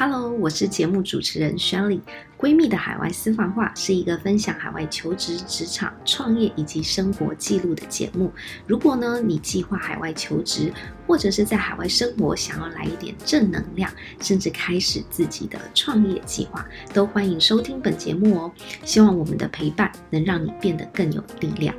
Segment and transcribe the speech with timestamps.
[0.00, 2.00] Hello，我是节目主持人 Shelly。
[2.38, 8.32] 闺蜜的海外私房话是一个分享海外求职、职场、创业以及生活记录的节目。
[8.64, 10.72] 如果呢，你计划海外求职，
[11.04, 18.52] 或者是在海外生活，想要来一点正能量，甚至开始自己的创业计划，都欢迎收听本节目哦。
[18.84, 21.74] 希望我们的陪伴能让你变得更有力量。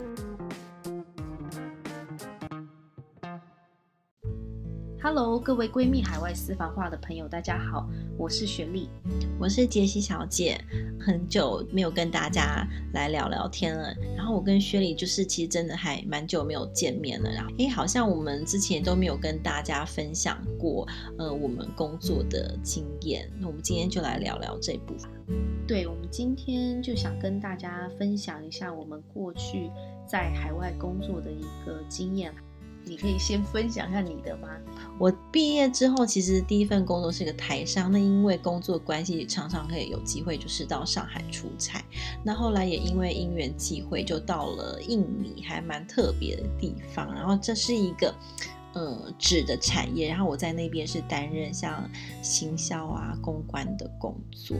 [5.50, 8.88] 各位闺蜜海外私房话的朋友，大家好，我是雪莉，
[9.40, 10.64] 我是杰西小姐，
[11.00, 13.92] 很久没有跟大家来聊聊天了。
[14.16, 17.32] 然后我跟雪莉就是其实真的还蛮久没有见面了。
[17.32, 23.28] 然后诶，好像我们之前都没有跟大家分享过呃我们工作的经验。
[23.40, 25.10] 那我们今天就来聊聊这部分。
[25.68, 29.72] 对，我们今天就想跟大家分享一下我们过去
[30.08, 32.32] 在海外工作的一个经验。
[32.90, 34.50] 你可以先分享一下你的吗？
[34.98, 37.92] 我毕业之后，其实第一份工作是个台商。
[37.92, 41.84] 那因为工作关系，常常可以有机会就是到上海出差。
[42.24, 47.14] 那后来也因为因缘际会，就到了印尼，还蛮特别的地方。
[47.14, 48.12] 然后这是一个
[48.74, 51.88] 呃纸的产业，然后我在那边是担任像
[52.24, 54.58] 行销啊、公关的工作。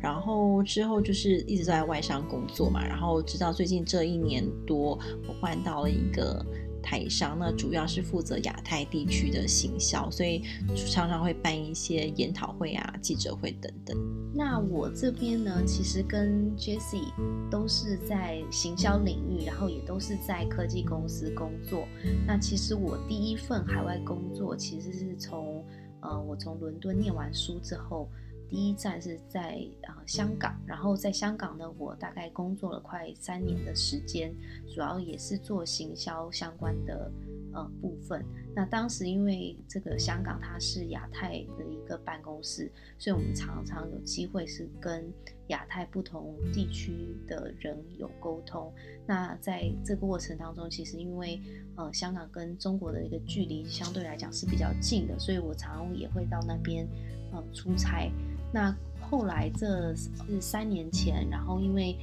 [0.00, 2.86] 然后之后就是一直在外商工作嘛。
[2.86, 6.46] 然后直到最近这一年多，我换到了一个。
[6.84, 10.42] 台商呢，主要是负责亚太地区的行销，所以
[10.76, 13.96] 常常会办一些研讨会啊、记者会等等。
[14.34, 17.10] 那我这边呢，其实跟 Jessie
[17.50, 21.88] 都是在行销领域，然后也都是在科技公司工作。
[22.26, 25.64] 那其实我第一份海外工作，其实是从
[26.02, 28.08] 呃，我从伦敦念完书之后。
[28.48, 34.32] 第一站是在呃香港，然后在香港呢，我大概工作了快三年的时间，
[34.72, 37.10] 主要也是做行销相关的
[37.52, 38.24] 呃部分。
[38.54, 45.12] 那当时因为这个香港它是亚太的一个办公室，所以我们常常有机会是跟
[45.48, 48.72] 亚太不同地区的人有沟通。
[49.04, 51.40] 那在这个过程当中，其实因为
[51.74, 56.86] 呃香港跟中国的一个距离相对来讲是比较近的，所以我常常也会到那边
[57.32, 58.12] 呃出差。
[58.54, 61.96] 那后来这是三年前，然后因为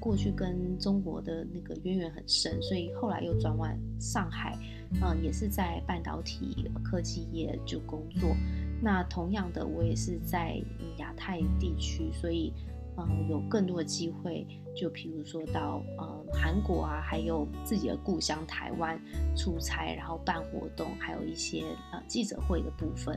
[0.00, 3.70] 过去跟中国的那个渊源很深，所以后来又转往
[4.00, 4.58] 上海，
[5.00, 8.34] 嗯，也是在半导体科技业就工作。
[8.82, 10.60] 那同样的，我也是在
[10.98, 12.52] 亚太地区，所以
[12.98, 19.00] 嗯，有更多的机会，就譬如说到嗯韩国啊，还有自己的故乡台湾
[19.36, 21.62] 出差，然后办活动，还有一些
[21.92, 23.16] 呃记者会的部分。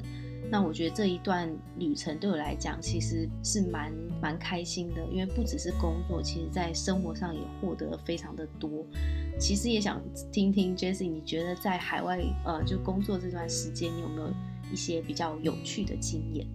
[0.52, 3.92] 那我觉得这一段旅程对我来讲，其实是蛮
[4.22, 8.86] 蛮开心的，因为不只是工作，其实在生活上也获得非常的多。
[9.40, 10.02] 其实也想
[10.32, 14.34] 听听 Jesse，你觉得在海外呃就工作这段时间，你有没有
[14.72, 16.48] 一些比较有趣的经验？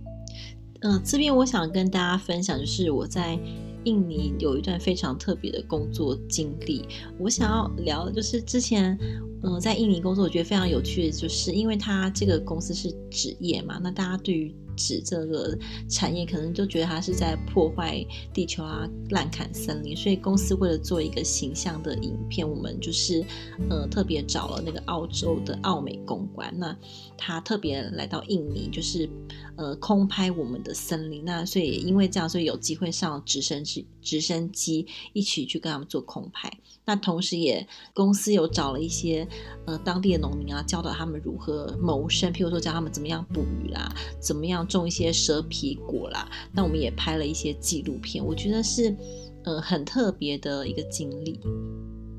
[0.80, 3.38] 嗯、呃，这边我想跟大家分享，就是我在
[3.84, 6.84] 印尼有一段非常特别的工作经历。
[7.18, 8.98] 我想要聊的就是之前。
[9.42, 15.56] 嗯，在印尼工作，我觉得非常有趣的就是，因为它这个公司是纸业嘛，那大家对于指这个
[15.88, 18.02] 产业可能就觉得它是在破坏
[18.32, 23.22] 地球啊，滥砍森林，所以公司为了做一个形象的影片，我们就是
[23.68, 26.74] 呃特别找了那个澳洲的奥美公关，那
[27.18, 29.08] 他特别来到印尼，就是
[29.56, 36.50] 呃空拍我们的森林，那所以也因为这样，所以有机会上直升机，直升机一起去跟他们做空拍。
[36.86, 37.64] 那同时，也
[37.94, 39.28] 公司有找了一些
[39.66, 46.26] 呃当地的农民啊，教导他们如何谋生，譬如说教他们怎么样捕鱼啦，怎么样种一些蛇皮果啦。
[46.52, 48.96] 那我们也拍了一些纪录片，我觉得是
[49.44, 51.38] 呃很特别的一个经历。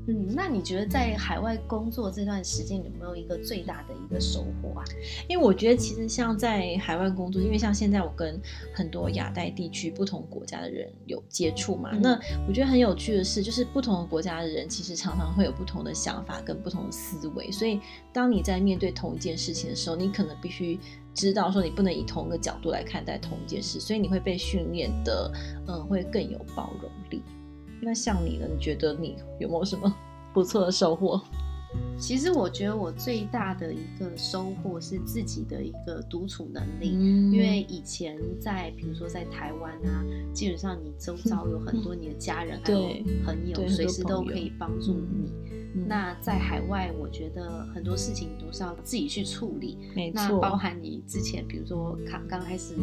[0.08, 4.84] 嗯，那你觉得在海外工作这段时间有没有一个最大的一个收获啊？
[5.28, 8.40] 因为我觉得其实像在海外工作，因为像现在我跟
[8.74, 17.78] 很多亚太地区不同国家的人有接触嘛，嗯、那我觉得很有趣的是，就是不同的国家的人其实常常会有不同的想法跟不同的思维，所以
[18.12, 20.80] 当你在面对同一件事情的时候，你可能必须
[21.14, 25.30] 知道说你不能以同一个角度来看待同一件事，所以你会被训练的，
[25.68, 27.22] 嗯，会更有包容力。
[27.84, 28.46] 那像你呢？
[28.48, 29.92] 你觉得你有没有什么
[30.32, 31.20] 不错的收获？
[31.98, 42.78] 其实我觉得我最大的一个收获是自己的一个独处能力，嗯、因为以前在比如说在台湾啊，基本上你周遭有很多你的家人还有
[43.24, 45.32] 朋友，随时都可以帮助你。
[45.74, 49.78] 嗯、那在海外，我觉得很多事情都是要自己去处理。
[49.94, 50.20] 没错。
[50.22, 52.74] 那包含你之前，比如说刚刚开始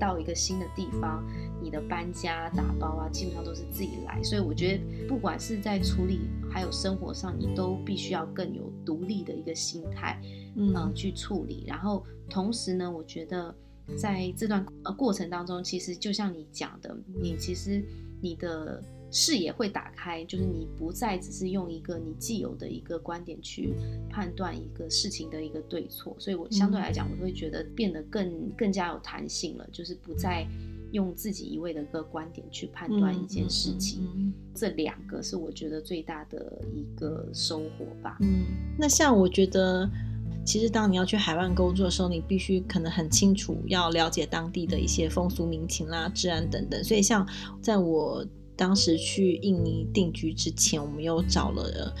[0.00, 1.22] 到一个新的地方，
[1.62, 4.22] 你的搬家、打包啊，基本上都是自己来。
[4.22, 10.20] 所以我觉得，不管是在处理还有生活上，你都必须要更有独立的一个心态，
[10.56, 11.64] 嗯、呃，去处理。
[11.66, 13.54] 然后同时呢，我觉得，
[13.98, 17.84] 在这段呃过程当中，其实就像你讲的，你其实
[18.22, 18.82] 你的
[19.14, 23.72] 视野会打开，就是你不再只是用一个你既有的一个观点去
[24.10, 30.44] 判断一个事情的一个对错，所以我相对来讲，我会觉得变得更更加有弹性了，就是不再
[30.90, 34.02] 用自己一味的一个观点去判断一件事情。
[34.02, 38.18] 嗯嗯嗯、这两个是我觉得最大的一个收获吧。
[38.20, 38.44] 嗯，
[38.76, 39.88] 那像我觉得。
[40.46, 46.84] 其实，当你要去海外工作的时候，你必须可能很清楚，要了解当地的一些风俗民情啦、治安等等。
[46.84, 47.26] 所以，像
[47.62, 48.22] 在我
[48.56, 51.94] 当时去印尼定居之前，我们又找了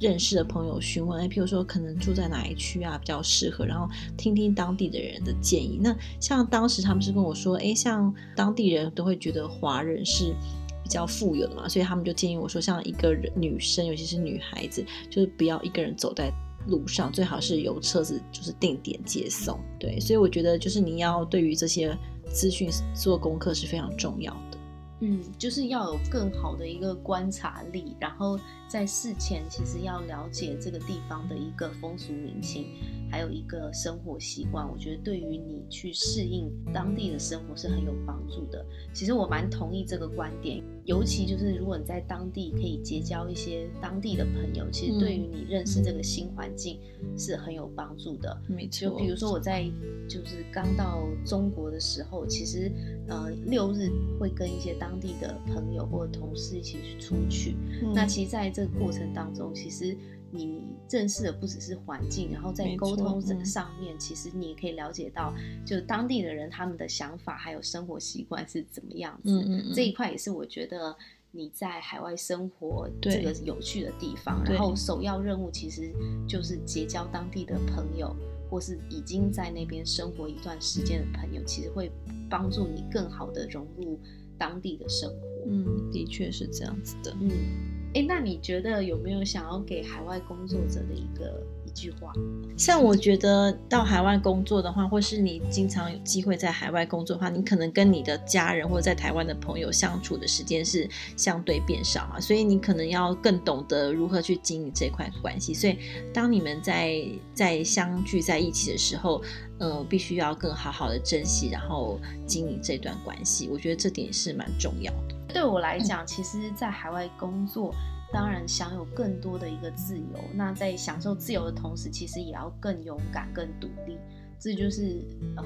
[0.00, 5.78] 认识的朋友询问，哎，譬如说可能住在哪一区啊比较适合，然后听听当地的人的建议。
[5.82, 10.34] 那像当时他们是跟我说，哎，像当地人都会觉得华人是
[10.82, 16.32] 比较富有的嘛，所以他们就建议我说，像一个人女生，尤其是女孩子，就是不要一个人走在。
[16.66, 19.58] 路上最好是有车子，就是定点接送。
[19.78, 21.96] 对，所以我觉得就是你要对于这些
[22.30, 24.57] 资讯做功课是非常重要的。
[25.00, 28.38] 嗯，就是要有更好的一个观察力，然后
[28.68, 32.66] 在事前其实要了解这个地方的一个风俗民情，
[33.10, 34.68] 还有一个生活习惯。
[34.70, 38.64] 我觉得对于你去适应当地的生活是很有帮助的。
[38.92, 40.62] 其实我蛮同意这个观点。
[40.84, 46.80] 尤其就是如果你在当地可以结交一些当地的朋友，其实对于你认识这个新环境
[47.14, 48.34] 是很有帮助的。
[48.48, 48.88] 没错。
[48.88, 49.70] 就比如说我在
[50.08, 52.72] 就是刚到中国的时候，其实
[53.06, 57.54] 呃六日会跟一些当地的朋友或者同事一起出去。
[57.82, 57.92] 嗯。
[57.94, 59.96] 那其实在这个过程当中，其实。
[60.30, 65.32] 你认识的不只是环境，然后在沟通上面，嗯、其实你也可以了解到，
[65.64, 69.30] 就当地的人他们的想法还有生活习惯是怎么样子。
[69.30, 70.94] 嗯嗯嗯，这一块也是我觉得
[71.30, 74.44] 你在海外生活这个有趣的地方。
[74.44, 75.90] 然后首要任务其实
[76.28, 78.14] 就是结交当地的朋友，
[78.50, 81.90] 或是已经在那边生活一段时间的朋友，其实会
[82.28, 83.98] 帮助你更好的融入
[84.36, 85.16] 当地的生活。
[85.48, 87.16] 嗯，的确是这样子的。
[87.18, 87.67] 嗯。
[87.94, 92.12] 哎，那你觉得有没有想要给海外工作者的一个一句话？
[92.56, 105.54] 像我觉得到海外工作的话，或是你经常有机会在海外工作的话，你可能跟你的家人或者在台湾的朋友相处的时间是相对变少啊，所以你可能要更懂得如何去经营这块关系。
[105.54, 105.78] 所以
[106.12, 107.02] 当你们在
[107.32, 109.22] 在相聚在一起的时候，
[109.58, 113.48] 呃，必须要更好好的珍惜，然后经营这段关系。
[113.50, 115.17] 我觉得这点是蛮重要的。
[115.32, 117.74] 对我来讲，其实，在海外工作，
[118.12, 120.04] 当然享有更多的一个自由。
[120.34, 123.98] 那在享受自由的同时，其实也要更勇敢、更独立。
[124.40, 125.04] 这就是
[125.36, 125.44] 呃，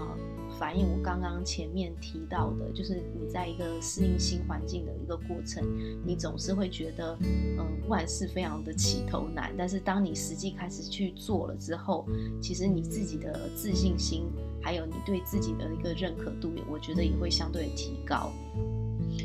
[0.58, 5.64] 反映我刚刚前面提到的，就是你在一个适应新环境的一个过程，
[6.06, 9.50] 你总是会觉得，嗯、呃，万事非常的起头难。
[9.56, 12.06] 但是当你实际开始去做了之后，
[12.42, 14.30] 其实你自己的自信心，
[14.60, 18.30] 还有你对自己的一个认可度，我觉得也会相对提高。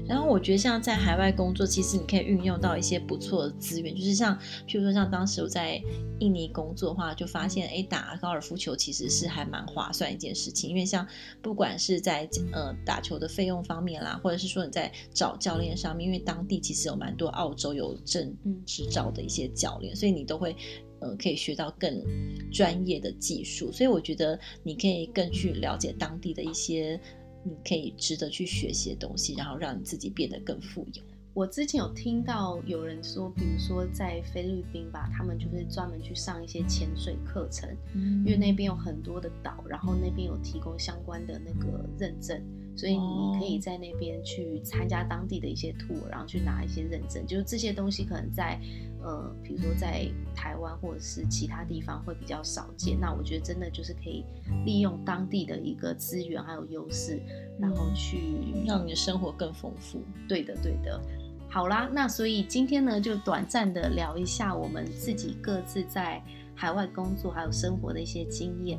[0.06, 5.82] 然后我觉得像在海外工作，其实你可以运用到一些不错的资源，就是像，譬如说像当时我在
[6.20, 11.08] 印尼工作的话，就发现，哎，打高尔夫球其实是还蛮划算一件事情，因为像
[11.42, 18.36] 不管是在呃打球的费用方面啦，或者是说你在找教练上面，因为当地其实有蛮多澳洲有证
[18.66, 20.56] 执照的一些教练，所以你都会
[21.00, 22.04] 呃可以学到更
[22.52, 27.00] 专业的技术，所以我觉得你可以更去了解当地的一些。
[27.48, 31.01] 你可以值得去学习的东西，然后让你自己变得更富有。
[31.34, 42.42] 我之前有听到有人说，比如说在菲律宾吧，他们就是专门去上一些潜水课程，嗯，因为那边有很多的岛，然后那边有提供相关的那个认证。
[42.77, 47.25] 所以你可以在那边去参加当地的一些 tour，然后去拿一些认证。
[47.25, 48.60] 就是这些东西可能在
[49.03, 53.00] 呃，比如说在台湾或者是其他地方会比较少见。
[53.00, 54.24] 那我觉得真的就是可以
[54.63, 57.19] 利用当地的一个资源还有优势，
[57.60, 58.19] 然后去
[58.65, 60.00] 让你的生活更丰富。
[60.27, 61.01] 对的，对的。
[61.50, 66.22] 好啦，那所以今天呢，就短暂的聊一下我们自己各自在
[66.53, 68.77] 海外工作还有生活的一些经验。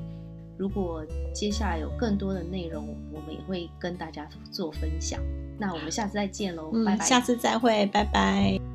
[0.58, 5.20] 如果接下来有更多的内容，我们也会跟大家做分享。
[5.58, 7.04] 那我们下次再见喽，嗯，拜拜。
[7.04, 8.67] 下次再会，拜拜。